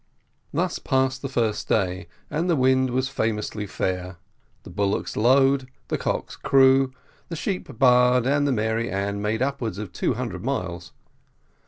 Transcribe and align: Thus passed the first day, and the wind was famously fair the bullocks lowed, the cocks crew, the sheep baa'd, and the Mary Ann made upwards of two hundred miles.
Thus 0.51 0.79
passed 0.79 1.21
the 1.21 1.29
first 1.29 1.69
day, 1.69 2.07
and 2.31 2.49
the 2.49 2.55
wind 2.55 2.89
was 2.89 3.07
famously 3.07 3.67
fair 3.67 4.17
the 4.63 4.71
bullocks 4.71 5.15
lowed, 5.15 5.67
the 5.89 5.97
cocks 5.99 6.35
crew, 6.35 6.91
the 7.29 7.35
sheep 7.35 7.67
baa'd, 7.77 8.25
and 8.25 8.47
the 8.47 8.51
Mary 8.51 8.89
Ann 8.89 9.21
made 9.21 9.43
upwards 9.43 9.77
of 9.77 9.91
two 9.93 10.15
hundred 10.15 10.43
miles. 10.43 10.91